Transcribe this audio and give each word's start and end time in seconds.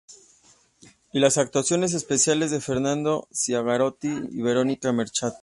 Y 1.13 1.19
las 1.19 1.37
actuaciones 1.37 1.93
especiales 1.93 2.49
de 2.49 2.59
Fernando 2.59 3.27
Ciangherotti 3.31 4.09
y 4.31 4.41
Verónica 4.41 4.91
Merchant. 4.91 5.35